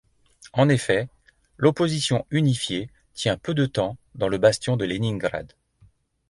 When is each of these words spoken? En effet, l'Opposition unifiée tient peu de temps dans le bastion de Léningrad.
En 0.53 0.67
effet, 0.67 1.09
l'Opposition 1.57 2.25
unifiée 2.31 2.89
tient 3.13 3.37
peu 3.37 3.53
de 3.53 3.67
temps 3.67 3.97
dans 4.15 4.29
le 4.29 4.39
bastion 4.39 4.75
de 4.75 4.83
Léningrad. 4.85 5.53